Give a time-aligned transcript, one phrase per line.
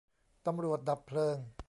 [0.45, 1.37] ตำรวจดับเพลิง